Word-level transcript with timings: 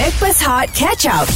Backpass 0.00 0.40
Hot 0.48 0.72
Catch 0.72 1.04
Up. 1.04 1.28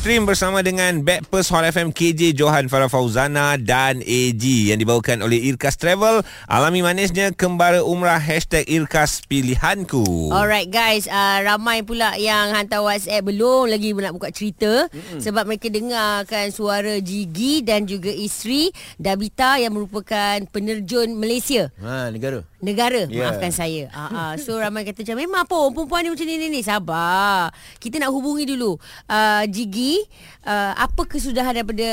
Stream 0.00 0.24
bersama 0.24 0.64
dengan 0.64 1.04
Backpers 1.04 1.52
Hot 1.52 1.68
FM 1.68 1.92
KJ 1.92 2.32
Johan 2.32 2.72
Farah 2.72 2.88
Fauzana 2.88 3.60
dan 3.60 4.00
AG 4.00 4.40
yang 4.40 4.80
dibawakan 4.80 5.20
oleh 5.20 5.36
Irkas 5.52 5.76
Travel. 5.76 6.24
Alami 6.48 6.80
manisnya 6.80 7.28
kembara 7.36 7.84
umrah 7.84 8.16
hashtag 8.16 8.64
Irkas 8.72 9.20
Pilihanku. 9.28 10.32
Alright 10.32 10.72
guys, 10.72 11.12
uh, 11.12 11.44
ramai 11.44 11.84
pula 11.84 12.16
yang 12.16 12.56
hantar 12.56 12.80
WhatsApp 12.80 13.20
belum 13.20 13.68
lagi 13.68 13.92
nak 13.92 14.16
buka 14.16 14.32
cerita 14.32 14.88
mm-hmm. 14.88 15.20
sebab 15.20 15.44
mereka 15.44 15.68
dengarkan 15.68 16.48
suara 16.56 17.04
Jigi 17.04 17.60
dan 17.60 17.84
juga 17.84 18.08
isteri 18.08 18.72
Dabita 18.96 19.60
yang 19.60 19.76
merupakan 19.76 20.40
penerjun 20.48 21.20
Malaysia. 21.20 21.68
Ha, 21.84 22.08
negara. 22.08 22.48
Negara, 22.60 23.08
yeah. 23.08 23.32
maafkan 23.32 23.48
saya. 23.48 23.88
Uh, 23.88 24.08
uh, 24.12 24.32
so 24.36 24.60
ramai 24.60 24.84
kata 24.84 25.00
macam 25.00 25.16
memang 25.16 25.40
apa 25.48 25.58
perempuan 25.72 26.04
ni 26.04 26.08
macam 26.12 26.26
ni 26.28 26.36
ni 26.36 26.46
ni 26.52 26.60
sabar. 26.60 27.48
Kita 27.80 27.96
nak 27.96 28.12
hubungi 28.12 28.44
dulu 28.44 28.76
uh, 29.08 29.42
Jigi 29.48 29.96
uh, 30.44 30.76
apa 30.76 31.08
kesudahan 31.08 31.56
daripada 31.56 31.88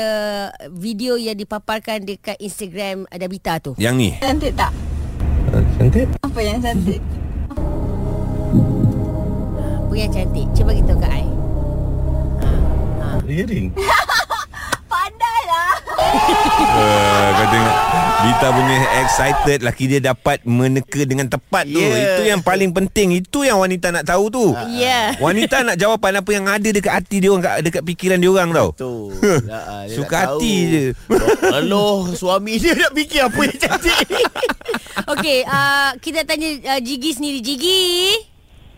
video 0.76 1.16
yang 1.16 1.40
dipaparkan 1.40 2.04
dekat 2.04 2.36
Instagram 2.36 3.08
Dabita 3.08 3.56
tu? 3.64 3.72
Yang 3.80 3.94
ni. 3.96 4.10
Cantik 4.20 4.52
tak? 4.52 4.72
Cantik? 5.80 6.08
Apa 6.20 6.40
yang 6.44 6.60
cantik? 6.60 7.00
Apa 9.88 9.94
yang 9.96 10.10
cantik? 10.12 10.46
Cuba 10.52 10.76
kita 10.76 10.92
kat 11.00 11.10
I. 11.16 11.24
Ring. 13.28 13.72
Pandai 13.76 14.04
lah. 14.08 14.17
Uh, 16.08 17.26
kau 17.30 17.46
tengok 17.48 17.76
Dita 18.18 18.46
punya 18.50 18.76
excited 18.98 19.58
Laki 19.60 19.84
dia 19.86 20.00
dapat 20.00 20.42
meneka 20.42 21.02
dengan 21.02 21.26
tepat 21.26 21.64
tu 21.64 21.78
Yeah. 21.78 22.18
Itu 22.18 22.22
yang 22.26 22.40
paling 22.40 22.72
penting 22.72 23.14
Itu 23.14 23.42
yang 23.42 23.58
wanita 23.58 23.90
nak 23.90 24.04
tahu 24.04 24.26
tu 24.28 24.46
Ya. 24.50 24.66
Yeah. 24.68 25.06
Wanita 25.18 25.62
nak 25.62 25.76
jawapan 25.76 26.18
apa 26.18 26.30
yang 26.30 26.46
ada 26.46 26.66
dekat 26.66 26.92
hati 26.92 27.16
dia 27.18 27.28
orang 27.28 27.44
kat- 27.44 27.62
Dekat 27.62 27.82
fikiran 27.84 28.18
dia 28.18 28.30
orang 28.30 28.48
tau 28.50 28.68
Tu. 28.72 28.92
Ha, 29.46 29.58
dia 29.86 29.94
Suka 29.94 30.16
hati 30.18 30.54
tahu. 30.56 30.70
je. 30.70 30.84
Kalau 31.40 31.88
suami 32.10 32.56
dia 32.56 32.72
nak 32.72 32.92
fikir 32.92 33.20
apa 33.22 33.38
yang 33.38 33.56
cantik 33.58 33.98
ni. 34.08 34.22
Okey, 35.12 35.38
uh, 35.42 35.90
kita 35.98 36.20
tanya 36.22 36.48
uh, 36.68 36.80
Jigi 36.80 37.10
sendiri. 37.10 37.40
Jigi, 37.40 38.12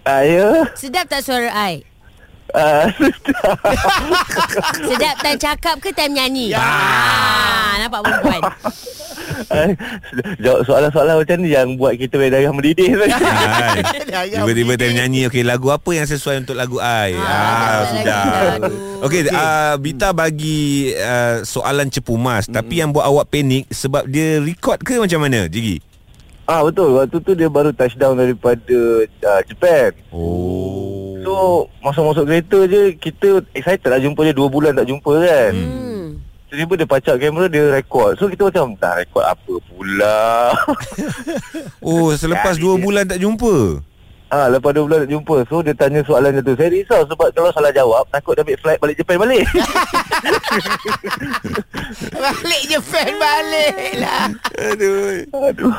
Saya 0.01 0.69
sedap 0.73 1.07
tak 1.07 1.21
suara 1.21 1.51
I? 1.51 1.83
Uh, 2.53 2.87
Sedap. 4.81 5.15
Time 5.23 5.39
cakap 5.39 5.77
ke 5.79 5.91
time 5.91 6.15
nyanyi? 6.15 6.53
Ya. 6.53 6.59
Ah, 6.59 7.73
nampak 7.79 8.01
perempuan. 8.03 8.41
Jawab 10.39 10.61
soalan-soalan 10.65 11.23
macam 11.23 11.37
ni 11.41 11.49
Yang 11.51 11.69
buat 11.75 11.95
kita 11.97 12.15
berdarah 12.15 12.53
mendidih 12.53 12.93
Tiba-tiba 14.37 14.73
time 14.77 14.95
nyanyi 14.95 15.21
Okey 15.27 15.43
lagu 15.43 15.73
apa 15.73 15.91
yang 15.91 16.05
sesuai 16.05 16.45
untuk 16.45 16.55
lagu 16.55 16.77
I 16.77 17.17
Ah, 17.17 17.25
Ah, 17.25 17.81
sudah 17.89 18.23
aduh. 18.59 18.75
Okey 19.01 19.21
uh, 19.27 19.75
Bita 19.81 20.13
bagi 20.13 20.93
uh, 20.93 21.41
Soalan 21.43 21.89
cepu 21.89 22.21
mas 22.21 22.47
Tapi 22.47 22.85
yang 22.85 22.93
buat 22.93 23.07
awak 23.07 23.33
panik 23.33 23.65
Sebab 23.71 24.07
dia 24.07 24.39
record 24.39 24.83
ke 24.83 25.01
macam 25.01 25.25
mana 25.25 25.47
Jigi 25.47 25.81
Ah 26.45 26.67
betul. 26.67 26.99
Waktu 26.99 27.17
tu 27.23 27.33
dia 27.33 27.47
baru 27.47 27.71
touchdown 27.71 28.19
daripada 28.19 28.79
uh, 29.07 29.41
Japan. 29.47 29.95
Oh 30.11 31.10
So 31.25 31.67
Masuk-masuk 31.81 32.25
kereta 32.27 32.59
je 32.67 32.81
Kita 32.97 33.29
excited 33.53 33.89
lah 33.89 34.01
jumpa 34.01 34.21
dia. 34.25 34.35
Dua 34.37 34.49
bulan 34.49 34.73
tak 34.77 34.87
jumpa 34.89 35.13
kan? 35.21 35.53
Hmm. 35.55 35.71
Hmm. 35.71 36.07
Tiba-tiba 36.51 36.75
dia 36.83 36.87
pacak 36.89 37.15
kamera 37.21 37.47
Dia 37.47 37.65
record. 37.71 38.19
So 38.19 38.27
kita 38.27 38.51
macam 38.51 38.75
Tak 38.77 39.07
record 39.07 39.25
apa 39.25 39.55
pula? 39.71 40.19
Oh 41.87 42.13
selepas 42.13 42.61
dua 42.61 42.77
bulan 42.77 43.09
tak 43.09 43.21
jumpa? 43.21 43.81
Ah, 44.31 44.47
lepas 44.47 44.71
dua 44.71 44.87
bulan 44.87 45.03
tak 45.03 45.11
jumpa. 45.11 45.37
So 45.51 45.59
dia 45.59 45.75
tanya 45.75 46.07
soalan 46.07 46.39
macam 46.39 46.55
tu. 46.55 46.55
Saya 46.55 46.71
risau 46.71 47.03
sebab 47.03 47.35
Kalau 47.35 47.51
salah 47.51 47.75
jawab 47.75 48.07
Takut 48.15 48.39
dia 48.39 48.47
ambil 48.47 48.59
flight 48.63 48.79
balik 48.79 48.97
Japan 49.01 49.17
balik. 49.19 49.43
Balik 52.21 52.63
je 52.71 52.79
fan 52.79 53.11
balik 53.19 53.99
lah. 53.99 54.31
Aduh. 54.55 55.27
Aduh. 55.35 55.75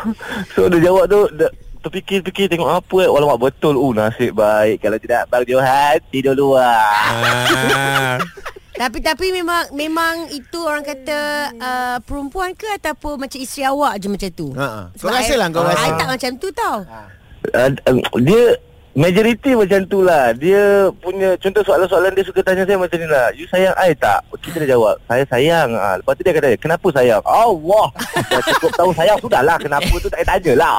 So 0.51 0.67
dia 0.67 0.79
jawab 0.91 1.05
tu 1.07 1.21
dia, 1.37 1.47
Terfikir-fikir 1.81 2.45
tengok 2.49 2.69
apa 2.69 2.97
eh 3.05 3.09
Walamak 3.09 3.41
betul 3.41 3.73
Oh 3.77 3.91
nasib 3.91 4.37
baik 4.37 4.85
Kalau 4.85 4.97
tidak 5.01 5.25
Bang 5.33 5.45
Johan 5.49 5.97
Tidur 6.13 6.37
luar 6.37 6.77
ah. 7.09 8.17
Tapi 8.81 8.97
tapi 8.97 9.29
memang 9.29 9.69
memang 9.77 10.25
itu 10.33 10.57
orang 10.57 10.81
kata 10.81 11.53
uh, 11.53 11.97
perempuan 12.01 12.57
ke 12.57 12.65
ataupun 12.81 13.21
macam 13.21 13.37
isteri 13.37 13.69
awak 13.69 14.01
je 14.01 14.09
macam 14.09 14.29
tu. 14.33 14.49
Ha, 14.57 14.65
ha. 14.65 14.81
Kau 14.97 15.13
rasa 15.13 15.33
lah, 15.37 15.47
kau 15.53 15.61
rasa. 15.61 15.85
I 15.85 15.91
tak 16.01 16.09
macam 16.09 16.31
tu 16.41 16.49
tau. 16.49 16.77
uh, 16.81 17.69
um, 17.85 18.01
Dia 18.25 18.57
Majoriti 18.91 19.55
macam 19.55 19.87
tu 19.87 20.03
lah. 20.03 20.35
Dia 20.35 20.91
punya 20.99 21.39
Contoh 21.39 21.63
soalan-soalan 21.63 22.11
dia 22.11 22.27
suka 22.27 22.43
tanya 22.43 22.67
saya 22.67 22.75
macam 22.75 22.99
ni 22.99 23.07
lah. 23.07 23.31
You 23.31 23.47
sayang 23.47 23.71
I 23.79 23.95
tak? 23.95 24.19
Kita 24.43 24.59
dah 24.59 24.69
jawab 24.75 24.95
Saya 25.07 25.23
sayang. 25.31 25.69
Ah, 25.79 25.95
Lepas 25.95 26.13
tu 26.19 26.21
dia 26.27 26.35
kata 26.35 26.59
Kenapa 26.59 26.87
sayang? 26.91 27.23
Allah! 27.23 27.87
Dah 28.27 28.41
cukup 28.51 28.71
tahu 28.75 28.91
sayang 28.91 29.17
Sudahlah 29.23 29.55
Kenapa 29.63 29.93
tu 29.95 30.11
tak 30.11 30.19
payah 30.19 30.29
tanya 30.35 30.53
lah. 30.59 30.75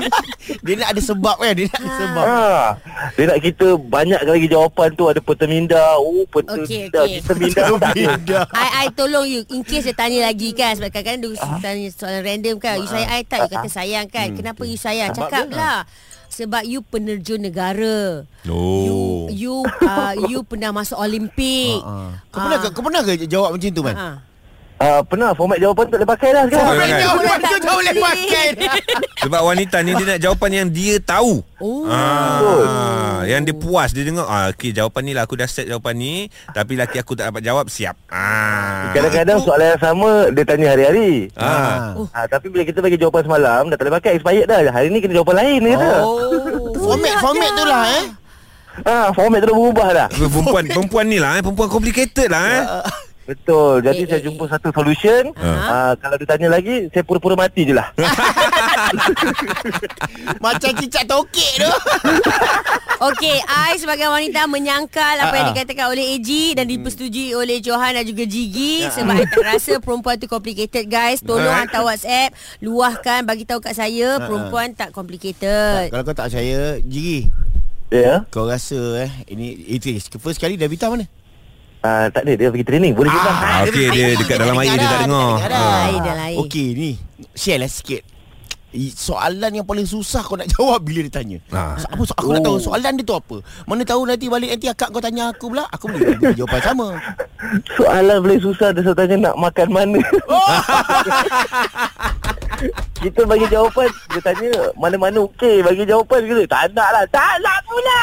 Dia 0.66 0.74
nak 0.82 0.88
ada 0.92 1.00
sebab 1.00 1.36
kan? 1.38 1.52
Dia 1.54 1.66
nak 1.70 1.78
ada 1.78 1.90
sebab. 1.94 2.24
Ha. 2.26 2.42
Dia 3.14 3.24
nak 3.30 3.38
kita 3.38 3.66
Banyak 3.78 4.20
lagi 4.26 4.46
jawapan 4.50 4.88
tu. 4.98 5.04
Ada 5.06 5.20
peterminda 5.22 5.82
Oh 6.02 6.26
peterminda 6.26 7.06
Okey, 7.06 7.22
okay, 7.22 7.22
okey. 7.22 7.22
Peterminda 7.22 7.62
tak 7.78 7.92
Beda 7.94 8.38
I, 8.66 8.66
I 8.82 8.86
tolong 8.90 9.30
you. 9.30 9.46
In 9.54 9.62
case 9.62 9.86
dia 9.86 9.94
tanya 9.94 10.26
lagi 10.26 10.50
kan. 10.58 10.74
Sebab 10.74 10.90
kadang-kadang 10.90 11.38
dia 11.38 11.58
tanya 11.62 11.86
soalan 11.94 12.22
random 12.26 12.56
kan. 12.58 12.82
You 12.82 12.90
sayang 12.90 13.10
I 13.14 13.22
tak? 13.22 13.46
You 13.46 13.50
kata 13.54 13.68
sayang 13.70 14.06
kan. 14.10 14.34
Kenapa 14.34 14.66
you 14.66 14.74
sayang? 14.74 15.14
Cakap 15.14 15.46
dia. 15.46 15.54
lah 15.54 15.78
sebab 16.34 16.66
you 16.66 16.82
penerjun 16.82 17.38
negara. 17.38 18.26
Oh. 18.50 18.82
You 18.82 18.98
you 19.30 19.54
uh, 19.86 20.14
you 20.26 20.42
pernah 20.42 20.74
masuk 20.74 20.98
Olimpik. 20.98 21.78
ha. 21.78 22.18
Kau 22.34 22.42
pernah 22.42 22.58
ke, 22.58 22.68
kau 22.74 22.82
pernah 22.82 23.00
ke 23.06 23.12
jawab 23.30 23.54
macam 23.54 23.70
tu 23.70 23.82
man? 23.86 23.94
Ha. 23.94 24.08
Uh, 24.80 25.00
Pernah 25.04 25.30
format 25.34 25.58
jawapan 25.58 25.84
tak 25.86 25.96
boleh 26.00 26.10
pakai 26.10 26.28
dah 26.30 26.42
sekarang 26.46 26.66
Format 26.66 26.88
Jawapan 26.88 26.98
jawapan 26.98 27.38
tu 27.38 27.56
tak 27.60 27.74
boleh 27.74 27.94
pakai 27.94 28.46
Sebab 29.24 29.40
wanita 29.40 29.76
ni 29.80 29.90
dia 29.94 30.04
nak 30.04 30.20
jawapan 30.20 30.50
yang 30.52 30.68
dia 30.68 30.94
tahu. 31.00 31.40
Oh. 31.56 31.88
Ah, 31.88 33.24
yang 33.24 33.40
dia 33.40 33.56
puas 33.56 33.88
dia 33.88 34.04
dengar 34.04 34.28
ah 34.28 34.52
okey 34.52 34.76
jawapan 34.76 35.00
ni 35.00 35.12
lah 35.16 35.24
aku 35.24 35.32
dah 35.32 35.48
set 35.48 35.64
jawapan 35.64 35.96
ni 35.96 36.14
tapi 36.52 36.76
laki 36.76 37.00
aku 37.00 37.16
tak 37.16 37.32
dapat 37.32 37.40
jawab 37.40 37.72
siap. 37.72 37.96
Ah. 38.12 38.92
Kadang-kadang 38.92 39.40
soalan 39.40 39.72
yang 39.72 39.80
sama 39.80 40.10
Dia 40.28 40.44
tanya 40.44 40.66
hari-hari 40.76 41.32
Ah. 41.40 41.96
Oh. 41.96 42.04
Ha, 42.12 42.28
tapi 42.28 42.52
bila 42.52 42.68
kita 42.68 42.84
bagi 42.84 43.00
jawapan 43.00 43.24
semalam 43.24 43.62
Dah 43.72 43.76
tak 43.80 43.84
boleh 43.88 43.96
pakai 43.96 44.10
Expired 44.20 44.46
dah 44.46 44.60
Hari 44.68 44.86
ni 44.92 45.00
kena 45.00 45.18
jawapan 45.18 45.36
lain 45.40 45.58
dia 45.64 45.70
kata 45.74 45.92
Oh 46.04 46.18
Format 46.84 47.14
format 47.18 47.50
tu 47.56 47.64
lah 47.64 47.82
eh 47.88 48.04
ha, 48.84 48.94
Format 49.16 49.38
tu 49.40 49.46
dah 49.48 49.56
berubah 49.56 49.88
dah 49.90 50.06
Perempuan 50.12 50.64
perempuan 50.68 51.04
ni 51.08 51.18
lah 51.18 51.40
eh 51.40 51.42
perempuan 51.42 51.68
complicated 51.72 52.28
lah 52.28 52.44
eh. 52.44 52.64
Betul. 53.24 53.80
Jadi 53.80 54.04
Eh, 54.04 54.08
saya 54.08 54.20
eh, 54.20 54.24
jumpa 54.28 54.44
satu 54.48 54.68
solution. 54.68 55.32
Ha, 55.36 55.96
Kalau 55.96 56.16
dia 56.20 56.28
tanya 56.28 56.48
lagi 56.52 56.92
Saya 56.92 57.02
pura-pura 57.08 57.36
mati 57.36 57.64
je 57.64 57.72
lah. 57.72 57.88
Macam 60.44 60.70
cicak 60.76 61.08
tokek 61.08 61.64
tu. 61.64 61.72
Okey, 63.10 63.36
I 63.42 63.76
sebagai 63.76 64.08
wanita 64.08 64.46
menyangkal 64.46 65.18
apa 65.18 65.34
yang 65.34 65.44
Ah, 65.44 65.50
dikatakan 65.52 65.92
oleh 65.92 66.16
AG 66.16 66.30
dan 66.56 66.64
dipersetujui 66.70 67.36
oleh 67.36 67.60
Johan 67.60 68.00
dan 68.00 68.04
juga 68.06 68.24
Jigi 68.24 68.86
sebab 68.88 69.18
I 69.18 69.26
tak 69.28 69.44
rasa 69.44 69.72
perempuan 69.82 70.16
tu 70.16 70.30
complicated 70.30 70.88
guys. 70.88 71.20
Tolong 71.20 71.52
hantar 71.52 71.84
WhatsApp, 71.84 72.32
luahkan 72.62 73.26
bagi 73.26 73.44
tahu 73.44 73.60
kat 73.60 73.76
saya 73.76 74.16
perempuan 74.22 74.72
tak 74.72 74.94
complicated. 74.94 75.90
Kalau 75.90 76.04
kau 76.06 76.16
tak 76.16 76.32
percaya 76.32 76.80
Jiri 76.80 77.28
Ya. 77.92 78.00
Yeah. 78.00 78.18
Kau 78.32 78.48
rasa 78.48 79.06
eh 79.06 79.12
Ini 79.30 79.78
itu 79.78 79.94
First 80.18 80.42
kali 80.42 80.58
Davita 80.58 80.90
mana? 80.90 81.06
Ha, 81.84 82.08
Tak 82.08 82.24
ada 82.24 82.32
dia 82.32 82.48
pergi 82.48 82.64
training 82.64 82.96
Boleh 82.96 83.12
juga 83.12 83.30
Ah, 83.30 83.60
okey 83.68 83.86
dia 83.92 84.16
dekat 84.16 84.36
dalam 84.40 84.56
air 84.58 84.74
dia 84.74 84.88
tak 84.88 85.00
dengar. 85.04 85.32
Ah. 85.52 85.84
Dah 86.00 86.14
lain. 86.24 86.36
Okey 86.40 86.66
ni 86.72 86.90
Share 87.36 87.60
lah 87.60 87.68
sikit 87.68 88.16
Soalan 88.74 89.54
yang 89.54 89.62
paling 89.62 89.86
susah 89.86 90.26
kau 90.26 90.34
nak 90.34 90.50
jawab 90.58 90.82
bila 90.82 91.06
dia 91.06 91.22
tanya. 91.22 91.38
Ah. 91.54 91.78
So, 91.78 91.86
apa 91.94 92.02
so, 92.02 92.12
aku 92.18 92.34
nak 92.34 92.42
tahu 92.42 92.58
soalan 92.58 92.98
dia 92.98 93.06
tu 93.06 93.14
apa? 93.14 93.38
Mana 93.70 93.86
tahu 93.86 94.02
nanti 94.02 94.26
balik 94.26 94.50
nanti 94.50 94.66
akak 94.66 94.90
kau 94.90 94.98
tanya 94.98 95.30
aku 95.30 95.54
pula, 95.54 95.62
aku 95.70 95.94
boleh 95.94 96.18
bagi 96.18 96.42
jawapan 96.42 96.58
sama. 96.58 96.98
Soalan 97.78 98.18
boleh 98.18 98.38
susah 98.40 98.72
Dia 98.72 98.82
selalu 98.82 98.98
tanya 98.98 99.16
nak 99.30 99.36
makan 99.38 99.68
mana 99.70 99.94
Kita 103.04 103.20
bagi 103.28 103.46
jawapan 103.52 103.88
Dia 104.16 104.20
tanya 104.24 104.52
Mana-mana 104.80 105.28
okey 105.28 105.60
Bagi 105.60 105.84
jawapan 105.84 106.24
kita 106.24 106.42
Tak 106.48 106.72
nak 106.72 106.88
lah 106.94 107.04
Tak 107.12 107.36
nak 107.44 107.58
pula 107.68 108.00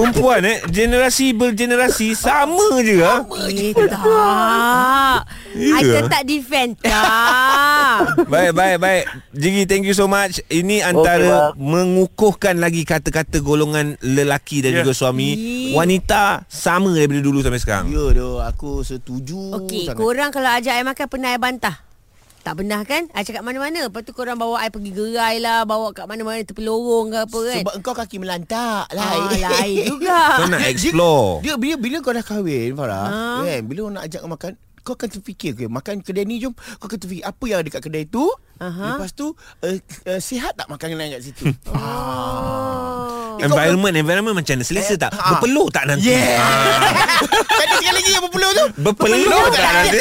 Perempuan 0.00 0.40
eh 0.42 0.58
Generasi 0.64 1.30
bergenerasi 1.30 2.14
Sama 2.14 2.80
je 2.80 2.96
ah. 3.00 3.20
Eh 3.44 3.76
tak 3.76 4.00
I 5.50 5.82
Ya. 5.82 6.00
tetap 6.00 6.22
defend 6.24 6.78
Tak 6.78 8.24
Baik 8.24 8.50
baik 8.52 8.76
baik 8.78 9.04
Jigi 9.30 9.66
thank 9.66 9.82
you 9.82 9.92
so 9.92 10.06
much 10.06 10.40
Ini 10.46 10.86
antara 10.86 11.52
bang. 11.52 11.60
Mengukuhkan 11.60 12.56
lagi 12.56 12.82
kata-kata 12.82 13.38
golongan 13.40 14.00
lelaki 14.00 14.62
dan 14.62 14.72
Ya. 14.72 14.80
juga 14.80 14.94
suami 14.94 15.28
Ih. 15.30 15.74
Wanita 15.74 16.46
sama 16.46 16.94
daripada 16.94 17.20
dulu 17.20 17.42
sampai 17.42 17.58
sekarang 17.58 17.90
Ya 17.90 18.04
doh, 18.14 18.40
aku 18.40 18.80
setuju 18.80 19.58
Okey, 19.58 19.84
sangat. 19.84 19.98
korang 19.98 20.30
kalau 20.30 20.48
ajak 20.48 20.72
I 20.72 20.82
makan 20.82 21.06
pernah 21.06 21.28
I 21.28 21.38
bantah? 21.38 21.89
Tak 22.40 22.56
pernah 22.56 22.80
kan? 22.82 23.04
I 23.10 23.20
cakap 23.20 23.44
mana-mana. 23.44 23.86
Lepas 23.86 24.00
tu 24.00 24.10
korang 24.10 24.34
bawa 24.34 24.58
I 24.58 24.68
pergi 24.68 24.90
gerai 24.90 25.36
lah. 25.38 25.62
Bawa 25.62 25.92
kat 25.92 26.08
mana-mana 26.08 26.40
terpelorong 26.40 27.12
ke 27.12 27.18
apa 27.22 27.38
kan? 27.46 27.58
Sebab 27.60 27.74
engkau 27.76 27.94
kaki 27.94 28.16
melantak 28.16 28.88
ah, 28.88 28.96
lah. 28.96 29.28
lain 29.28 29.84
juga. 29.92 30.20
Kau 30.38 30.48
nak 30.48 30.64
explore. 30.64 31.44
Dia 31.44 31.54
bila 31.54 31.76
bila 31.76 31.96
kau 32.00 32.10
dah 32.10 32.24
kahwin 32.24 32.72
Farah, 32.72 33.06
Ah. 33.06 33.40
kan, 33.42 33.60
bila 33.62 33.80
orang 33.84 33.94
nak 33.96 34.04
ajak 34.06 34.20
kau 34.20 34.30
makan 34.30 34.52
kau 34.80 34.96
akan 34.96 35.08
terfikir 35.10 35.52
ke 35.52 35.68
makan 35.68 36.00
kedai 36.00 36.24
ni 36.24 36.40
jom 36.40 36.56
kau 36.56 36.88
akan 36.88 36.96
terfikir 36.96 37.20
apa 37.22 37.44
yang 37.44 37.60
ada 37.60 37.68
kat 37.68 37.82
kedai 37.84 38.08
tu 38.08 38.24
Aha. 38.56 38.96
lepas 38.96 39.12
tu 39.12 39.28
uh, 39.36 39.76
uh, 40.08 40.16
sihat 40.18 40.56
tak 40.56 40.72
makanan 40.72 41.04
kat 41.10 41.20
situ 41.20 41.52
Oh. 41.76 43.36
Environment 43.38 43.92
Environment 43.94 44.32
macam 44.34 44.56
mana 44.56 44.64
Selesa 44.64 44.96
tak 44.96 45.12
ah. 45.12 45.36
Berpeluh 45.36 45.68
tak 45.68 45.84
nanti 45.84 46.08
Yeah. 46.08 46.40
Tadi 47.60 47.74
sekali 47.76 47.92
lagi 47.94 48.10
yang 48.10 48.24
berpeluh 48.24 48.50
tu. 48.50 48.64
Berpeluh 48.80 49.44
tak 49.50 49.68
nanti 49.70 50.00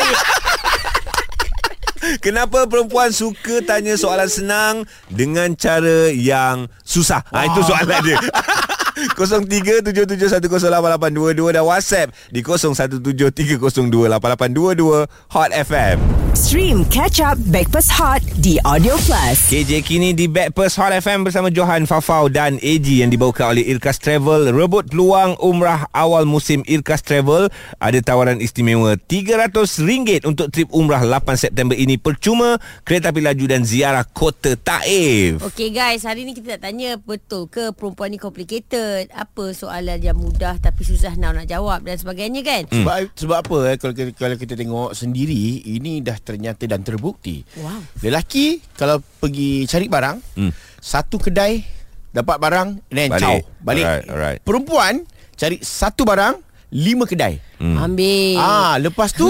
Kenapa 2.17 2.65
perempuan 2.65 3.13
suka 3.13 3.61
tanya 3.61 3.93
soalan 3.93 4.25
senang 4.25 4.75
dengan 5.13 5.53
cara 5.53 6.09
yang 6.09 6.65
susah? 6.81 7.21
Ha, 7.29 7.45
itu 7.45 7.61
soalan 7.61 8.01
dia. 8.01 8.17
0377108822 9.19 11.55
dan 11.55 11.63
WhatsApp 11.63 12.11
di 12.31 12.41
0173028822 12.43 15.07
Hot 15.31 15.51
FM. 15.53 15.99
Stream 16.37 16.85
Catch 16.87 17.19
Up 17.25 17.41
Backpass 17.49 17.89
Hot 17.89 18.21
di 18.37 18.61
Audio 18.61 18.93
Plus. 19.01 19.49
KJ 19.49 19.81
kini 19.81 20.13
di 20.13 20.29
Backpast 20.29 20.77
Hot 20.77 20.93
FM 20.93 21.25
bersama 21.25 21.49
Johan 21.49 21.89
Fafau 21.89 22.29
dan 22.29 22.61
AG 22.61 22.85
yang 22.85 23.09
dibawakan 23.09 23.57
oleh 23.57 23.65
Irkas 23.65 23.97
Travel. 23.97 24.53
Rebut 24.53 24.93
peluang 24.93 25.41
umrah 25.41 25.89
awal 25.91 26.29
musim 26.29 26.61
Irkas 26.69 27.01
Travel. 27.01 27.49
Ada 27.81 28.05
tawaran 28.05 28.37
istimewa 28.39 28.93
RM300 29.09 30.29
untuk 30.29 30.53
trip 30.53 30.69
umrah 30.69 31.01
8 31.01 31.33
September 31.35 31.73
ini 31.73 31.97
percuma, 31.97 32.61
kereta 32.85 33.09
api 33.09 33.25
laju 33.25 33.45
dan 33.49 33.65
ziarah 33.65 34.05
kota 34.05 34.53
Taif. 34.53 35.41
Okey 35.43 35.73
guys, 35.73 36.05
hari 36.05 36.29
ni 36.29 36.37
kita 36.37 36.55
nak 36.55 36.61
tanya 36.69 37.01
betul 37.01 37.49
ke 37.49 37.73
perempuan 37.73 38.13
ni 38.13 38.21
complicated? 38.21 38.88
Apa 39.09 39.51
soalan 39.51 39.99
yang 39.99 40.15
mudah 40.15 40.57
tapi 40.57 40.81
susah 40.81 41.13
nak 41.13 41.33
nak 41.33 41.45
jawab 41.45 41.81
dan 41.81 41.95
sebagainya 41.95 42.41
kan? 42.41 42.63
Hmm. 42.65 42.81
Sebab 42.81 42.95
sebab 43.13 43.37
apa 43.39 43.57
eh 43.65 43.75
kalau 43.75 43.93
kita, 43.93 44.09
kalau 44.13 44.35
kita 44.35 44.53
tengok 44.53 44.89
sendiri 44.91 45.37
ini 45.65 45.99
dah 45.99 46.17
ternyata 46.17 46.65
dan 46.65 46.81
terbukti. 46.81 47.41
Wow. 47.55 47.81
Lelaki 47.99 48.59
kalau 48.73 48.99
pergi 48.99 49.65
cari 49.65 49.85
barang, 49.85 50.17
Hmm. 50.35 50.51
satu 50.77 51.17
kedai 51.17 51.61
dapat 52.09 52.37
barang 52.37 52.67
then 52.87 53.09
Balik. 53.09 53.21
ciao, 53.21 53.37
balik. 53.59 53.85
Alright, 53.85 54.05
alright. 54.07 54.39
Perempuan 54.41 55.05
cari 55.33 55.59
satu 55.59 56.03
barang, 56.03 56.41
lima 56.71 57.05
kedai. 57.05 57.37
Hmm. 57.57 57.75
Ambil. 57.75 58.37
Ah, 58.37 58.75
lepas 58.77 59.11
tu 59.11 59.27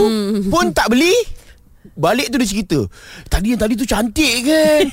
pun 0.47 0.71
tak 0.71 0.89
beli. 0.89 1.11
Balik 1.97 2.29
tu 2.29 2.37
dia 2.37 2.47
cerita 2.47 2.79
Tadi 3.27 3.53
yang 3.53 3.61
tadi 3.61 3.73
tu 3.73 3.85
cantik 3.85 4.33
kan 4.45 4.83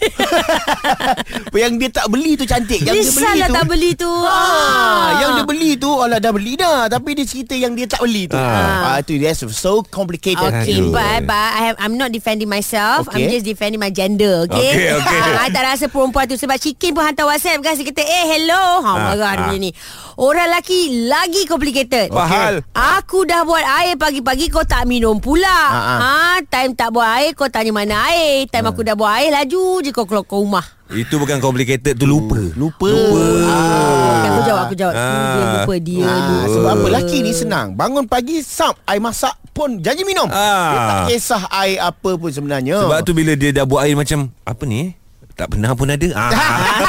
Yang 1.66 1.72
dia 1.80 1.90
tak 1.92 2.06
beli 2.08 2.32
tu 2.36 2.44
cantik 2.44 2.80
Yang 2.80 2.96
dia 2.96 3.04
beli 3.04 3.16
Risaulah 3.16 3.48
tu 3.48 3.54
tak 3.56 3.66
beli 3.66 3.90
tu. 3.96 4.12
Ah, 4.26 5.08
yang 5.20 5.30
dia 5.36 5.44
beli 5.44 5.70
tu 5.76 5.90
Alah 5.90 6.18
dah 6.20 6.32
beli 6.32 6.52
dah 6.56 6.88
Tapi 6.88 7.16
dia 7.16 7.24
cerita 7.24 7.52
yang 7.52 7.72
dia 7.72 7.86
tak 7.88 8.00
beli 8.00 8.28
tu 8.28 8.36
ah. 8.36 8.98
tu 9.02 9.16
That's 9.16 9.44
so 9.52 9.80
complicated 9.82 10.46
Okay, 10.46 10.78
Aduh. 10.78 10.94
but, 10.94 11.26
but 11.26 11.48
I 11.56 11.60
have, 11.72 11.76
I'm 11.78 11.96
not 11.98 12.14
defending 12.14 12.48
myself. 12.48 13.08
Okay. 13.10 13.26
I'm 13.26 13.30
just 13.32 13.44
defending 13.44 13.80
my 13.80 13.90
gender, 13.90 14.46
okay? 14.46 14.70
Okay, 14.72 14.88
okay. 14.94 15.18
Ah, 15.18 15.42
I 15.44 15.48
tak 15.50 15.64
rasa 15.64 15.84
perempuan 15.90 16.30
tu 16.30 16.36
sebab 16.38 16.56
Chicken 16.56 16.94
pun 16.94 17.02
hantar 17.02 17.26
WhatsApp. 17.26 17.60
Dia 17.60 17.82
kata, 17.82 18.02
eh, 18.02 18.24
hello. 18.36 18.64
Ha, 18.82 18.90
Ah, 18.90 18.96
marah 19.12 19.32
ah. 19.34 19.36
dia 19.50 19.56
ni. 19.58 19.70
Orang 20.16 20.48
lelaki 20.48 21.08
lagi 21.12 21.44
complicated. 21.44 22.08
Apa 22.08 22.24
hal? 22.24 22.54
Aku 22.72 23.28
dah 23.28 23.44
buat 23.44 23.60
air 23.84 24.00
pagi-pagi 24.00 24.48
kau 24.48 24.64
tak 24.64 24.88
minum 24.88 25.20
pula. 25.20 25.44
Ah, 25.44 25.76
ah. 25.76 25.98
Ha, 26.00 26.10
time 26.48 26.72
tak 26.72 26.85
buat 26.88 27.08
air 27.16 27.30
kau 27.32 27.46
tanya 27.46 27.70
mana 27.70 28.08
air. 28.08 28.46
Time 28.46 28.66
aku 28.66 28.80
dah 28.80 28.92
buat 28.92 29.12
air 29.14 29.30
laju 29.30 29.80
je 29.80 29.90
kau 29.90 30.04
keluar 30.04 30.22
kau 30.22 30.40
rumah. 30.40 30.64
Itu 30.86 31.18
bukan 31.18 31.38
complicated, 31.38 31.94
tu 31.94 32.06
lupa. 32.06 32.38
Lupa, 32.54 32.86
Ah. 32.86 34.14
Okay, 34.16 34.28
aku 34.28 34.42
jawab, 34.44 34.62
aku 34.64 34.76
jawab. 34.76 34.94
Ah. 34.94 35.10
Dia 35.34 35.46
lupa 35.52 35.74
dia 35.76 36.02
Ah, 36.02 36.14
lupa. 36.14 36.46
sebab 36.48 36.70
apa 36.72 36.86
lelaki 36.88 37.18
ni 37.20 37.32
senang 37.32 37.66
Bangun 37.72 38.06
pagi 38.06 38.38
Sap 38.38 38.78
Air 38.84 38.98
masak 38.98 39.34
pun 39.50 39.82
Janji 39.82 40.06
minum 40.06 40.28
Ah. 40.28 40.70
Dia 40.70 40.78
tak 40.78 40.98
kisah 41.10 41.42
air 41.50 41.78
apa 41.80 42.10
pun 42.14 42.30
sebenarnya 42.30 42.78
Sebab 42.78 42.98
tu 43.02 43.12
bila 43.12 43.34
dia 43.34 43.50
dah 43.50 43.64
buat 43.64 43.82
air 43.82 43.94
macam 43.94 44.30
apa 44.42 44.62
ni? 44.62 44.94
Tak 45.34 45.52
pernah 45.52 45.74
pun 45.74 45.90
ada. 45.90 46.08
Ah. 46.14 46.30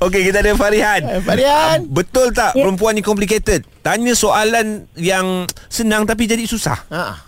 Okey, 0.00 0.26
kita 0.26 0.42
ada 0.42 0.52
Farihan. 0.52 1.00
Eh, 1.00 1.22
Farihan. 1.22 1.86
Betul 1.86 2.34
tak 2.34 2.52
yeah. 2.52 2.66
perempuan 2.66 2.92
ni 2.92 3.00
complicated? 3.00 3.62
Tanya 3.80 4.12
soalan 4.12 4.90
yang 4.94 5.46
senang 5.68 6.02
tapi 6.02 6.26
jadi 6.26 6.44
susah. 6.44 6.76
ha. 6.90 7.27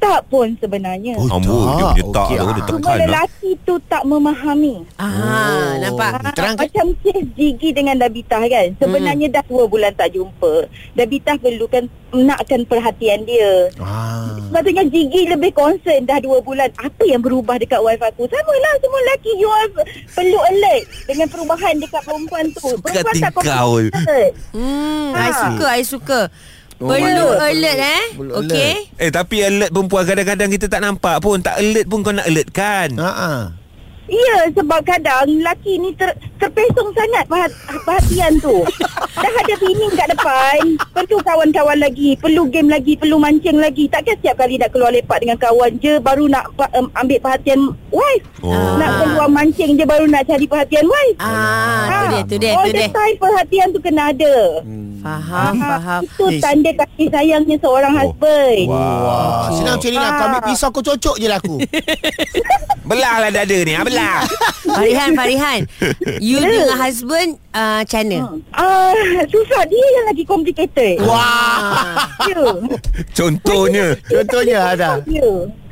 Tak 0.00 0.20
pun 0.26 0.56
sebenarnya. 0.56 1.12
Oh, 1.14 1.28
Ambo, 1.30 1.54
dia 1.60 1.76
tak. 1.76 1.92
punya 1.92 2.04
tak 2.10 2.24
Okey, 2.24 2.34
tu, 2.34 2.40
ah. 2.40 2.50
dia 2.50 2.62
Cuma 2.62 2.64
tekan 2.72 2.88
lah. 2.90 2.98
lelaki 3.04 3.50
tu 3.60 3.74
tak 3.84 4.02
memahami. 4.02 4.74
Ah, 4.96 5.76
nampak. 5.76 6.10
Oh, 6.16 6.32
Terangkan 6.32 6.64
Macam 6.64 6.86
kes 6.98 7.22
Gigi 7.30 7.68
dengan 7.70 7.96
Dabitah 7.96 8.42
kan 8.42 8.66
Sebenarnya 8.76 9.26
dah 9.30 9.44
dua 9.44 9.64
bulan 9.64 9.92
tak 9.92 10.12
jumpa 10.12 10.52
Dabitah 10.94 11.36
perlukan 11.36 11.84
Nakkan 12.10 12.60
perhatian 12.64 13.22
dia 13.22 13.68
ah. 13.76 14.34
Sepatutnya 14.40 14.84
Gigi 14.84 15.26
lebih 15.26 15.52
concern 15.52 16.02
Dah 16.02 16.18
dua 16.18 16.40
bulan 16.40 16.70
Apa 16.76 17.02
yang 17.02 17.20
berubah 17.20 17.56
dekat 17.56 17.78
wife 17.78 18.00
aku 18.00 18.24
Sama 18.24 18.52
lah 18.52 18.72
semua 18.78 19.00
lelaki 19.00 19.32
You 19.34 19.48
are 19.48 19.68
perlu 20.10 20.38
alert 20.44 20.82
Dengan 21.04 21.26
perubahan 21.26 21.74
dekat 21.76 22.02
perempuan 22.02 22.44
tu 22.52 22.66
Suka 22.70 22.82
Perempuan 22.82 23.16
tak 23.18 23.32
kau. 23.36 23.72
Hmm, 24.50 25.10
Ah. 25.10 25.20
I 25.20 25.30
suka, 25.34 25.66
I 25.68 25.82
suka. 25.82 26.20
Oh, 26.80 26.88
Perlu 26.88 27.04
mana? 27.28 27.44
alert 27.46 27.76
eh. 27.78 28.04
Perlu 28.16 28.32
Okey. 28.40 28.72
Eh 28.96 29.10
tapi 29.12 29.36
alert 29.40 29.68
perempuan 29.68 30.02
kadang-kadang 30.02 30.48
kita 30.48 30.66
tak 30.66 30.80
nampak 30.80 31.20
pun. 31.20 31.36
Tak 31.38 31.60
alert 31.60 31.84
pun 31.84 32.00
kau 32.00 32.10
nak 32.10 32.24
alert 32.24 32.48
kan? 32.50 32.88
Ha 32.96 33.10
ah. 33.12 33.40
Ya 34.10 34.42
sebab 34.50 34.82
kadang 34.82 35.22
Lelaki 35.22 35.78
ni 35.78 35.94
ter, 35.94 36.10
terpesong 36.34 36.90
sangat 36.90 37.30
perhat, 37.30 37.46
Perhatian 37.86 38.42
tu 38.42 38.66
Dah 39.22 39.30
ada 39.30 39.54
bini 39.54 39.86
kat 39.94 40.10
depan 40.10 40.58
Perlu 40.90 41.22
kawan-kawan 41.22 41.78
lagi 41.78 42.18
Perlu 42.18 42.50
game 42.50 42.66
lagi 42.66 42.98
Perlu 42.98 43.22
mancing 43.22 43.62
lagi 43.62 43.86
Takkan 43.86 44.18
setiap 44.18 44.42
kali 44.42 44.58
nak 44.58 44.74
keluar 44.74 44.90
lepak 44.90 45.22
dengan 45.22 45.38
kawan 45.38 45.78
je 45.78 46.02
Baru 46.02 46.26
nak 46.26 46.42
um, 46.74 46.90
ambil 46.98 47.22
perhatian 47.22 47.70
wife 47.94 48.26
Oh. 48.42 48.50
Nak 48.80 48.90
keluar 48.98 49.28
mancing 49.30 49.78
je 49.78 49.84
Baru 49.86 50.10
nak 50.10 50.26
cari 50.26 50.48
perhatian 50.48 50.90
wife 50.90 51.16
Ah, 51.20 51.86
tu 51.86 52.02
dia, 52.08 52.20
tu 52.24 52.36
dia, 52.40 52.50
All 52.56 52.66
tu 52.66 52.74
the 52.74 52.82
dia. 52.82 52.90
time 52.90 53.14
perhatian 53.14 53.66
tu 53.70 53.78
kena 53.78 54.10
ada 54.10 54.34
Faham, 55.00 55.54
Ah, 55.56 55.68
faham. 55.74 56.02
Itu 56.04 56.24
Eh, 56.28 56.38
tanda 56.38 56.70
kasih 56.74 57.06
sayangnya 57.08 57.56
seorang 57.56 57.92
Oh. 57.92 57.98
husband 57.98 58.64
Wah, 58.68 59.48
senang 59.50 59.74
macam 59.74 59.88
ni 59.88 59.96
lah. 59.96 60.10
Kau 60.10 60.26
ambil 60.26 60.36
Ah. 60.36 60.46
pisau 60.46 60.68
kau 60.68 60.82
cocok 60.84 61.16
je 61.16 61.26
lah 61.26 61.38
aku. 61.38 61.56
Belah 62.90 63.16
lah 63.22 63.30
dada 63.30 63.56
ni. 63.56 63.70
Ha, 63.70 63.82
belah. 63.82 64.26
Farihan, 64.66 65.14
Farihan. 65.14 65.60
You 66.18 66.38
dengan 66.38 66.74
husband 66.74 67.38
uh, 67.50 67.80
macam 67.80 68.02
mana? 68.02 68.18
Ah, 68.50 68.92
Susah 69.30 69.62
dia 69.64 69.86
yang 69.94 70.06
lagi 70.06 70.24
complicated 70.24 70.98
Wah. 71.00 72.10
Ya 72.26 72.42
Contohnya. 73.18 73.94
Contohnya 74.02 74.58
ada. 74.74 74.90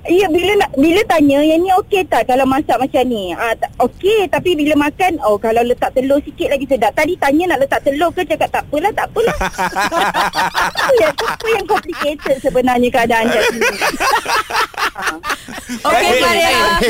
Ya. 0.08 0.24
Ya 0.24 0.26
bila 0.32 0.52
nak 0.56 0.70
bila 0.72 1.00
tanya 1.04 1.38
yang 1.44 1.60
ni 1.60 1.70
okey 1.84 2.00
tak 2.08 2.24
kalau 2.32 2.48
masak 2.48 2.80
macam 2.80 3.04
ni? 3.04 3.36
Ah 3.36 3.52
ta- 3.52 3.68
okey 3.76 4.24
tapi 4.32 4.56
bila 4.56 4.88
makan 4.88 5.20
oh 5.20 5.36
kalau 5.36 5.60
letak 5.60 5.92
telur 5.92 6.16
sikit 6.24 6.48
lagi 6.48 6.64
sedap. 6.64 6.96
Tadi 6.96 7.12
tanya 7.20 7.52
nak 7.52 7.68
letak 7.68 7.84
telur 7.84 8.08
ke 8.16 8.24
cakap 8.24 8.48
tak 8.48 8.64
apalah 8.64 8.92
tak 8.96 9.06
apalah. 9.12 9.36
Yang 11.00 11.14
apa 11.20 11.46
yang 11.52 11.66
complicated 11.68 12.36
sebenarnya 12.40 12.88
keadaan 12.88 13.24
sini. 13.28 13.60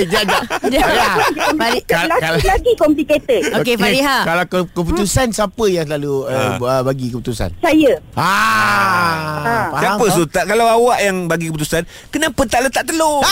Okey. 0.00 0.80
Fari- 1.50 1.82
Kal- 1.84 2.10
kal- 2.12 2.36
Lagi, 2.36 2.46
lagi 2.46 2.72
complicated. 2.74 3.42
Okey, 3.54 3.74
Fariha. 3.74 4.16
Kalau 4.22 4.44
ke- 4.44 4.70
keputusan 4.70 5.26
siapa 5.30 5.64
yang 5.66 5.84
selalu 5.84 6.14
uh, 6.24 6.54
Ha. 6.58 6.82
bagi 6.82 7.08
keputusan? 7.08 7.50
Saya. 7.58 7.92
Ah. 8.12 8.28
faham, 9.68 9.80
Siapa 9.80 9.98
faham. 10.00 10.14
Sultan 10.14 10.44
Kalau 10.46 10.66
awak 10.66 10.98
yang 11.00 11.16
bagi 11.24 11.48
keputusan 11.48 11.82
Kenapa 12.08 12.40
tak 12.44 12.60
letak 12.62 12.84
telur 12.84 13.22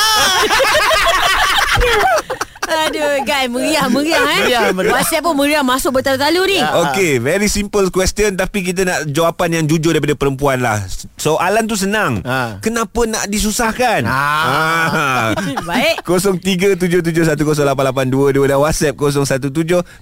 Aduh, 2.67 3.23
guys, 3.23 3.47
meriah, 3.47 3.87
meriah 3.87 4.27
eh. 4.27 4.43
Meriah, 4.43 4.75
meriah. 4.75 4.99
WhatsApp 4.99 5.23
pun 5.23 5.39
meriah 5.39 5.63
masuk 5.63 5.95
bertalu-talu 5.95 6.43
ni. 6.51 6.59
Ya. 6.59 6.75
Okey, 6.91 7.23
very 7.23 7.47
simple 7.47 7.87
question 7.95 8.35
tapi 8.35 8.67
kita 8.67 8.83
nak 8.83 9.07
jawapan 9.07 9.63
yang 9.63 9.71
jujur 9.71 9.95
daripada 9.95 10.19
perempuan 10.19 10.59
lah. 10.59 10.83
Soalan 11.17 11.71
tu 11.71 11.79
senang. 11.79 12.19
Ha. 12.27 12.59
Kenapa 12.59 13.07
nak 13.07 13.31
disusahkan? 13.31 14.03
Ah. 14.07 15.31
Baik. 15.71 16.03
0377108822 16.03 18.51
dan 18.51 18.59
WhatsApp 18.59 18.99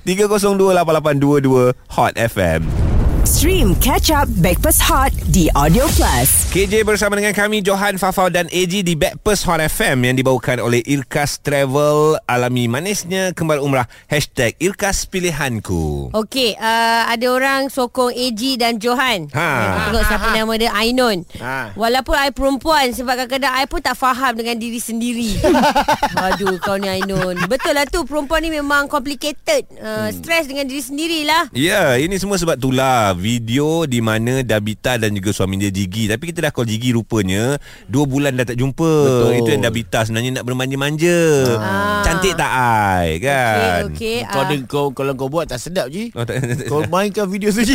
0173028822 0.06 1.76
Hot 1.92 2.14
FM. 2.16 2.93
Stream 3.24 3.72
Catch 3.80 4.12
Up 4.12 4.28
Backpass 4.44 4.84
Hot 4.84 5.08
di 5.32 5.48
Audio 5.56 5.88
Plus. 5.96 6.44
KJ 6.52 6.84
bersama 6.84 7.16
dengan 7.16 7.32
kami 7.32 7.64
Johan, 7.64 7.96
Fafau 7.96 8.28
dan 8.28 8.52
AG 8.52 8.84
di 8.84 8.92
Backpast 8.92 9.48
Hot 9.48 9.64
FM 9.64 10.04
yang 10.04 10.14
dibawakan 10.20 10.60
oleh 10.60 10.84
Irkas 10.84 11.40
Travel 11.40 12.20
Alami 12.28 12.68
manisnya 12.68 13.32
kembali 13.32 13.64
umrah 13.64 13.88
Hashtag 14.12 14.52
Irkas 14.60 15.08
Pilihanku 15.08 16.12
Okey, 16.12 16.52
uh, 16.60 17.08
ada 17.08 17.24
orang 17.32 17.72
sokong 17.72 18.12
AG 18.12 18.60
dan 18.60 18.76
Johan. 18.76 19.32
Ha. 19.32 19.40
Ha. 19.40 19.72
Tengok 19.88 20.04
siapa 20.04 20.28
nama 20.36 20.52
dia 20.60 20.70
Ainun. 20.76 21.24
Ha. 21.40 21.72
Walaupun 21.80 22.20
I 22.20 22.28
perempuan 22.28 22.92
sebab 22.92 23.24
kadang-kadang 23.24 23.56
I 23.56 23.64
pun 23.64 23.80
tak 23.80 23.96
faham 23.96 24.36
dengan 24.36 24.60
diri 24.60 24.76
sendiri. 24.76 25.40
Aduh, 26.28 26.60
kau 26.60 26.76
ni 26.76 26.92
Ainun. 26.92 27.40
Betul 27.48 27.72
lah 27.72 27.88
tu 27.88 28.04
perempuan 28.04 28.44
ni 28.44 28.52
memang 28.52 28.84
complicated. 28.84 29.64
Uh, 29.80 30.12
Stres 30.12 30.44
dengan 30.44 30.68
diri 30.68 30.84
sendirilah. 30.84 31.48
Ya, 31.56 31.96
ini 31.96 32.20
semua 32.20 32.36
sebab 32.36 32.60
itulah 32.60 33.13
video 33.16 33.88
di 33.88 33.98
mana 34.04 34.44
Dabita 34.44 34.98
dan 35.00 35.14
juga 35.14 35.30
suami 35.32 35.56
dia 35.56 35.70
Jigi. 35.72 36.10
Tapi 36.10 36.30
kita 36.30 36.44
dah 36.46 36.52
call 36.52 36.68
Jigi 36.68 36.92
rupanya 36.92 37.56
dua 37.86 38.04
bulan 38.04 38.34
dah 38.34 38.46
tak 38.46 38.58
jumpa. 38.58 38.92
Betul. 39.06 39.40
Itu 39.40 39.50
yang 39.54 39.62
Dabita 39.64 40.04
sebenarnya 40.04 40.30
nak 40.40 40.44
bermanja-manja. 40.44 41.18
Ah. 41.58 42.02
Cantik 42.04 42.34
tak 42.36 42.52
ai 42.52 43.22
kan? 43.22 43.90
Kau 44.28 44.40
ah. 44.40 44.44
ada 44.44 44.54
kau 44.66 44.86
kalau 44.92 45.12
kau 45.14 45.30
buat 45.30 45.48
tak 45.48 45.62
sedap 45.62 45.88
je. 45.88 46.12
Oh, 46.12 46.26
tak, 46.26 46.42
Kau 46.66 46.84
mainkan 46.90 47.30
video 47.30 47.48
tu 47.54 47.64
je. 47.68 47.74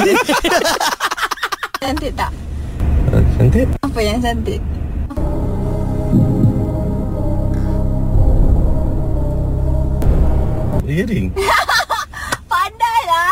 Cantik 1.80 2.14
tak? 2.14 2.32
Cantik? 3.40 3.68
Apa 3.82 4.00
yang 4.04 4.22
cantik? 4.22 4.62
Earring. 10.90 11.30
Pandai 12.52 13.02
lah. 13.06 13.30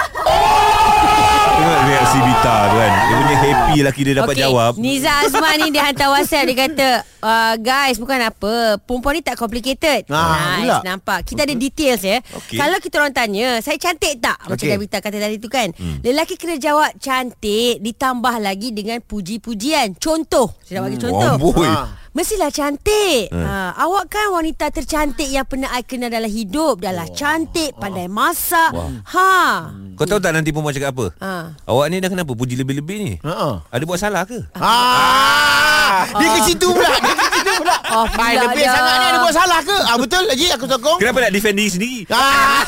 Tengok 1.67 1.83
reaksi 1.83 2.17
Bita 2.23 2.55
tu 2.71 2.75
kan. 2.79 2.91
Dia 2.95 3.15
punya 3.19 3.37
happy 3.43 3.77
laki 3.83 4.01
dia 4.07 4.15
dapat 4.23 4.35
Okey, 4.39 4.43
jawab. 4.47 4.71
Niza 4.79 5.11
Azman 5.19 5.55
ni 5.59 5.67
dia 5.75 5.83
hantar 5.83 6.07
WhatsApp 6.15 6.47
dia 6.47 6.55
kata, 6.63 6.89
uh, 7.19 7.53
guys 7.59 7.99
bukan 7.99 8.19
apa, 8.23 8.79
perempuan 8.79 9.19
ni 9.19 9.21
tak 9.21 9.35
complicated. 9.35 10.07
Ah, 10.07 10.63
nice, 10.63 10.63
pula. 10.63 10.77
nampak. 10.87 11.19
Kita 11.27 11.43
ada 11.43 11.51
details 11.51 11.99
ya. 12.07 12.23
Okey. 12.23 12.55
Kalau 12.55 12.77
kita 12.79 12.95
orang 13.03 13.11
tanya, 13.11 13.59
saya 13.59 13.75
cantik 13.75 14.15
tak? 14.23 14.39
Macam 14.47 14.55
Okey. 14.55 14.79
Gavita 14.79 14.97
kata 15.03 15.17
tadi 15.19 15.35
tu 15.43 15.51
kan. 15.51 15.67
Hmm. 15.75 15.99
Lelaki 16.07 16.39
kena 16.39 16.55
jawab 16.55 16.87
cantik 17.03 17.83
ditambah 17.83 18.35
lagi 18.39 18.71
dengan 18.71 19.03
puji-pujian. 19.03 19.99
Contoh, 19.99 20.55
saya 20.63 20.79
nak 20.79 20.83
bagi 20.87 20.99
contoh. 21.03 21.35
Amboi. 21.35 21.67
Ah. 21.67 22.06
Mestilah 22.17 22.49
cantik. 22.49 23.29
Hmm. 23.29 23.45
Ha, 23.45 23.77
awak 23.77 24.09
kan 24.09 24.33
wanita 24.33 24.73
tercantik 24.73 25.29
yang 25.29 25.45
pernah 25.45 25.69
I 25.69 25.85
kenal 25.85 26.09
dalam 26.09 26.25
hidup. 26.25 26.81
Dah 26.81 26.89
lah 26.89 27.05
cantik, 27.13 27.77
pandai 27.77 28.09
masak. 28.09 28.73
Ha. 29.13 29.69
Kau 29.93 30.09
tahu 30.09 30.17
tak 30.17 30.33
nanti 30.33 30.49
perempuan 30.49 30.73
cakap 30.73 30.97
apa? 30.97 31.05
Ha. 31.21 31.33
Awak 31.69 31.85
ni 31.93 32.01
dah 32.01 32.09
kenapa 32.09 32.33
puji 32.33 32.57
lebih-lebih 32.57 32.95
ni? 32.97 33.11
Ha. 33.21 33.69
Ada 33.69 33.85
buat 33.85 34.01
salah 34.01 34.25
ke? 34.25 34.41
Ah, 34.57 36.09
dia 36.17 36.29
ke 36.33 36.39
situ 36.49 36.65
pula. 36.73 36.89
Dia 36.89 37.13
ke 37.13 37.27
situ 37.37 37.51
pula. 37.61 37.75
Oh, 37.93 38.05
Hai, 38.09 38.33
pula 38.33 38.49
lebih 38.49 38.65
dah. 38.65 38.73
sangat 38.73 38.95
ni 38.97 39.05
ada 39.13 39.19
buat 39.21 39.35
salah 39.37 39.59
ke? 39.61 39.77
Ah 39.77 39.95
betul 40.01 40.23
Haji 40.25 40.45
aku 40.57 40.65
sokong. 40.65 40.97
Kenapa 40.97 41.17
nak 41.21 41.31
defend 41.37 41.55
diri 41.61 41.69
sendiri? 41.69 41.99
Ah. 42.09 42.65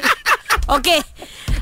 Okey. 0.80 1.00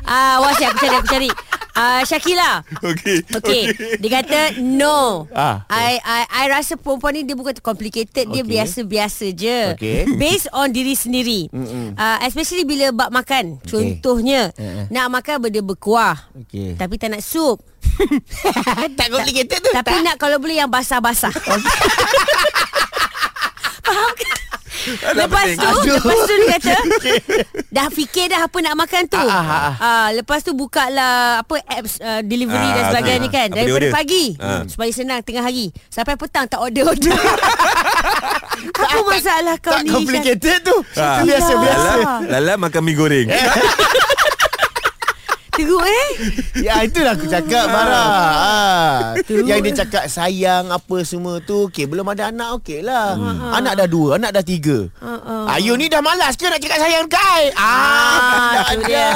Ah, 0.06 0.38
uh, 0.38 0.47
WhatsApp 0.47 0.78
aku 0.78 0.78
cari 0.87 0.95
aku 0.95 1.09
cari. 1.11 1.30
Ah, 1.76 2.00
uh, 2.00 2.09
Syakila. 2.09 2.64
Okey. 2.80 3.21
Okey. 3.37 3.62
Dia 4.00 4.11
kata 4.16 4.40
no. 4.59 5.28
Ah, 5.28 5.68
I, 5.68 6.00
I 6.00 6.21
I 6.25 6.45
rasa 6.49 6.75
perempuan 6.75 7.12
ni 7.12 7.23
dia 7.23 7.37
bukan 7.37 7.52
complicated, 7.61 8.25
dia 8.26 8.40
biasa-biasa 8.40 9.28
je. 9.30 9.76
Okey. 9.76 10.09
Based 10.21 10.49
on 10.50 10.73
diri 10.73 10.97
sendiri. 10.97 11.52
Uh, 11.92 12.16
especially 12.25 12.64
bila 12.64 12.97
bab 12.97 13.12
makan. 13.12 13.61
Contohnya, 13.61 14.56
Eh, 14.56 14.64
eh. 14.64 14.87
nak 14.88 15.12
makan 15.12 15.37
benda 15.38 15.61
berkuah. 15.61 16.16
Okey. 16.35 16.80
Tapi 16.80 16.97
tak 16.97 17.12
nak 17.12 17.21
sup. 17.21 17.61
tak 18.99 19.09
complicated 19.09 19.61
tu. 19.61 19.68
Tapi 19.71 20.00
nak 20.00 20.16
kalau 20.16 20.40
boleh 20.40 20.56
yang 20.56 20.73
basah-basah. 20.73 21.33
Faham 23.87 24.11
ke? 24.14 24.36
Lepas 24.88 25.47
tu 25.52 25.66
Aduh. 25.66 25.95
Lepas 25.97 26.19
tu 26.21 26.35
dia 26.35 26.49
kata 26.52 26.75
Dah 27.76 27.87
fikir 27.88 28.28
dah 28.28 28.40
Apa 28.43 28.59
nak 28.61 28.75
makan 28.76 29.02
tu 29.07 29.19
Ah, 29.19 29.26
ah, 29.26 29.43
ah. 29.43 29.73
Ah, 29.76 30.09
Lepas 30.11 30.40
tu 30.40 30.52
buka 30.52 30.87
lah 30.88 31.40
Apa 31.40 31.59
apps 31.61 31.99
uh, 31.99 32.23
Delivery 32.23 32.55
Ah, 32.57 32.73
dan 32.73 32.85
sebagainya 32.90 33.26
okey. 33.26 33.37
kan 33.37 33.49
Daripada 33.52 33.75
order? 33.76 33.93
pagi 33.93 34.25
Ah. 34.38 34.62
Supaya 34.64 34.90
senang 34.90 35.21
tengah 35.21 35.43
hari 35.43 35.69
Sampai 35.87 36.14
petang 36.14 36.47
tak 36.47 36.59
order-order 36.59 37.12
Apa 38.87 39.02
masalah 39.05 39.57
kau 39.59 39.69
tak 39.71 39.83
ni 39.83 39.90
complicated 39.90 40.59
tu. 40.62 40.76
Ah. 40.95 41.21
Itu 41.21 41.28
biasa 41.28 41.52
biasa. 41.55 41.88
Lala, 41.93 42.14
Lala 42.31 42.52
makan 42.59 42.81
mie 42.83 42.95
goreng. 42.95 43.28
Teruk 45.56 45.80
eh 45.80 46.08
Ya 46.58 46.80
itulah 46.80 47.12
aku 47.12 47.25
cakap 47.25 47.64
Farah 47.66 48.08
ah. 48.36 48.96
Yang 49.25 49.58
dia 49.62 49.72
cakap 49.80 50.04
sayang 50.06 50.68
Apa 50.68 51.00
semua 51.02 51.40
tu 51.40 51.66
Okay 51.66 51.84
belum 51.84 52.04
ada 52.06 52.28
anak 52.28 52.60
Okay 52.60 52.80
lah 52.80 53.14
Anak 53.50 53.75
dah 53.75 53.86
dua 53.86 54.16
Anak 54.16 54.32
dah 54.32 54.40
tiga 54.40 54.86
uh. 54.98 55.44
Ayu 55.48 55.75
ni 55.75 55.86
dah 55.86 55.98
malas 55.98 56.34
ke 56.34 56.44
Nak 56.44 56.58
cakap 56.58 56.78
sayang 56.78 57.06
kai 57.06 57.50
Ah, 57.52 58.58
Ah, 58.58 58.75
dia. 58.78 59.06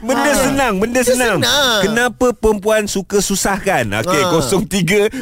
Benda 0.00 0.30
senang, 0.34 0.72
benda 0.76 0.98
Itu 0.98 1.12
senang. 1.12 1.38
senang. 1.38 1.78
Kenapa 1.82 2.26
perempuan 2.32 2.86
suka 2.86 3.20
susahkan? 3.20 3.84
Okey, 4.00 4.22
Ha. 4.22 4.30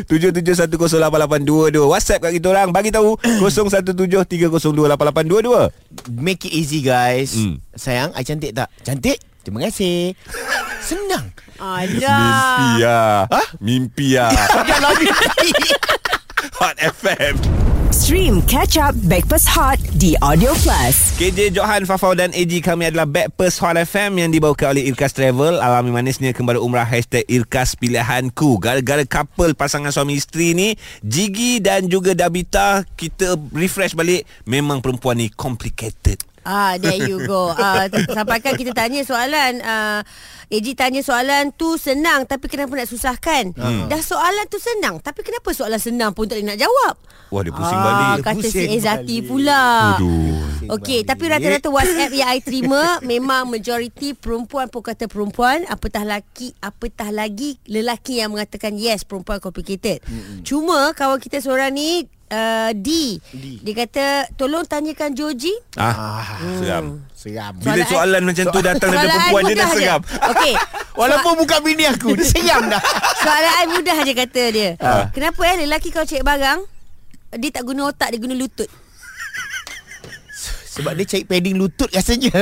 0377108822. 0.07 1.85
WhatsApp 1.85 2.21
kat 2.21 2.31
kita 2.33 2.47
orang 2.49 2.69
bagi 2.71 2.89
tahu 2.89 3.17
0173028822. 3.43 5.71
Make 6.15 6.45
it 6.45 6.53
easy 6.55 6.81
guys 6.81 7.35
Hmm. 7.35 7.59
Sayang 7.75 8.11
I 8.13 8.23
cantik 8.23 8.53
tak? 8.53 8.69
Cantik? 8.83 9.17
Terima 9.43 9.59
kasih. 9.67 10.15
Senang. 10.83 11.35
Mimpi 11.59 11.63
Alah 11.63 12.75
ya. 12.79 13.01
Mimpi 13.59 14.07
ya. 14.19 14.27
Dalam 14.67 14.95
mimpi 14.99 15.51
Hot 16.59 16.79
FM. 16.79 17.39
Stream 17.93 18.41
Catch 18.49 18.81
Up 18.81 18.97
Backpass 19.05 19.45
Hot 19.53 19.77
di 20.01 20.17
Audio 20.25 20.57
Plus. 20.65 21.13
KJ 21.21 21.53
Johan 21.53 21.85
Fafau 21.85 22.17
dan 22.17 22.33
AG 22.33 22.51
kami 22.65 22.89
adalah 22.89 23.05
Backpast 23.05 23.61
Hot 23.61 23.77
FM 23.77 24.17
yang 24.17 24.31
dibawakan 24.33 24.75
oleh 24.75 24.89
Irkas 24.89 25.13
Travel. 25.13 25.61
Alami 25.61 25.93
manisnya 25.93 26.33
kembali 26.33 26.57
umrah 26.57 26.89
hashtag 26.89 27.23
Irkas 27.29 27.77
Pilihanku. 27.77 28.57
Gara-gara 28.63 29.05
couple 29.05 29.53
pasangan 29.53 29.93
suami 29.93 30.17
isteri 30.17 30.57
ni 30.57 30.69
Jigi 31.05 31.61
dan 31.61 31.87
juga 31.91 32.17
Dabita 32.17 32.87
kita 32.97 33.37
refresh 33.53 33.93
balik. 33.93 34.25
Memang 34.49 34.81
perempuan 34.81 35.21
ni 35.21 35.29
complicated 35.29 36.32
Ah, 36.43 36.75
there 36.79 36.99
you 37.07 37.23
go. 37.25 37.51
Ah, 37.55 37.87
t- 37.87 38.03
sampaikan 38.11 38.59
kita 38.59 38.75
tanya 38.75 39.01
soalan. 39.07 39.63
Ah, 39.63 40.03
Eji 40.53 40.77
tanya 40.77 41.01
soalan 41.01 41.49
tu 41.57 41.81
senang 41.81 42.29
tapi 42.29 42.45
kenapa 42.45 42.77
nak 42.77 42.85
susahkan? 42.85 43.57
Hmm. 43.57 43.89
Dah 43.89 44.05
soalan 44.05 44.45
tu 44.53 44.61
senang 44.61 45.01
tapi 45.01 45.25
kenapa 45.25 45.49
soalan 45.57 45.81
senang 45.81 46.13
pun 46.13 46.29
tak 46.29 46.37
boleh 46.37 46.53
nak 46.53 46.61
jawab? 46.61 46.95
Wah 47.33 47.41
dia 47.41 47.57
pusing 47.57 47.81
ah, 47.81 47.85
balik 47.89 48.21
Kata 48.21 48.37
si 48.37 48.53
Pusing 48.53 48.71
Ezati 48.77 49.17
balik. 49.25 49.29
pula. 49.33 49.63
Aduh 49.97 50.45
Okey, 50.77 51.03
tapi 51.03 51.27
rata-rata 51.27 51.73
WhatsApp 51.73 52.13
yang 52.15 52.31
I 52.31 52.39
terima 52.39 53.03
memang 53.03 53.51
majoriti 53.51 54.15
perempuan 54.15 54.71
pun 54.71 54.85
kata 54.85 55.11
perempuan, 55.11 55.67
apatah 55.67 56.07
laki, 56.07 56.55
apatah 56.63 57.11
lagi 57.11 57.59
lelaki 57.67 58.23
yang 58.23 58.31
mengatakan 58.31 58.79
yes, 58.79 59.03
perempuan 59.03 59.43
complicated. 59.43 60.05
Mm-hmm. 60.07 60.47
Cuma 60.47 60.95
kawan 60.95 61.19
kita 61.19 61.43
seorang 61.43 61.75
ni 61.75 62.07
uh, 62.33 62.71
D. 62.73 62.89
D. 63.29 63.45
Dia 63.61 63.75
kata 63.79 64.05
tolong 64.35 64.65
tanyakan 64.65 65.13
Joji 65.13 65.53
Ah, 65.75 66.41
seram 66.59 67.05
Seram 67.13 67.53
Bila 67.55 67.77
Soalan- 67.79 67.87
soalan 67.87 68.23
macam 68.25 68.45
tu 68.49 68.61
datang 68.61 68.89
daripada 68.91 69.05
Soalan 69.05 69.13
I 69.13 69.21
perempuan 69.23 69.43
dia 69.45 69.55
dah 69.55 69.69
seram 69.71 70.01
Okey. 70.33 70.55
Walaupun 71.01 71.33
bukan 71.39 71.59
bini 71.63 71.85
aku 71.87 72.09
Dia 72.15 72.27
seram 72.27 72.63
dah 72.67 72.83
Soalan 73.23 73.67
mudah 73.71 73.97
je 74.03 74.13
kata 74.13 74.43
dia. 74.51 74.71
Ah. 74.77 75.07
Kenapa 75.11 75.41
eh 75.47 75.57
lelaki 75.61 75.89
kalau 75.89 76.05
cari 76.05 76.21
barang 76.21 76.61
dia 77.33 77.49
tak 77.49 77.65
guna 77.65 77.89
otak, 77.89 78.13
dia 78.13 78.21
guna 78.21 78.37
lutut. 78.37 78.69
Sebab 80.73 80.97
dia 80.97 81.05
cari 81.05 81.25
padding 81.29 81.61
lutut 81.61 81.93
rasanya 81.93 82.33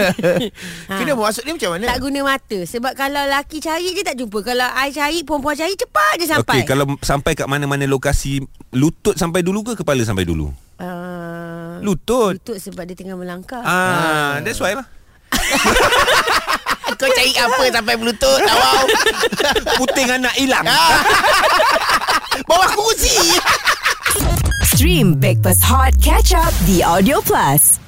Kenapa 1.02 1.18
maksud 1.18 1.42
dia 1.42 1.50
macam 1.50 1.70
mana? 1.74 1.84
Tak 1.90 1.98
guna 1.98 2.18
mata. 2.22 2.58
Sebab 2.62 2.92
kalau 2.94 3.26
lelaki 3.26 3.58
cari 3.58 3.90
dia 3.90 4.06
tak 4.06 4.14
jumpa. 4.14 4.38
Kalau 4.46 4.70
I 4.70 4.94
cari, 4.94 5.26
perempuan 5.26 5.58
cari 5.58 5.74
cepat 5.74 6.12
je 6.14 6.26
sampai. 6.30 6.62
Okey, 6.62 6.62
kalau 6.62 6.84
sampai 7.02 7.34
kat 7.34 7.50
mana-mana 7.50 7.90
lokasi 7.90 8.38
lutut 8.70 9.18
sampai 9.18 9.42
dulu 9.42 9.66
ke 9.66 9.72
kepala 9.74 10.06
sampai 10.06 10.22
dulu? 10.22 10.46
uh, 10.78 11.82
Lutut. 11.82 12.38
lutut 12.38 12.58
sebab 12.62 12.86
dia 12.86 12.94
tengah 12.94 13.18
melangkah. 13.18 13.66
Ah, 13.66 14.38
that's 14.46 14.62
why 14.62 14.78
lah. 14.78 14.86
Kau 17.00 17.08
cari 17.08 17.32
apa 17.32 17.64
sampai 17.72 17.96
berlutut 17.96 18.40
Awau 18.44 18.84
Puting 19.80 20.20
anak 20.20 20.34
hilang. 20.36 20.68
Bawah 22.44 22.70
kursi 22.76 23.40
Stream 24.68 25.16
Backpass 25.16 25.64
Hot 25.64 25.96
Catch 25.98 26.36
Up 26.36 26.52
di 26.68 26.84
Audio 26.84 27.24
Plus. 27.24 27.79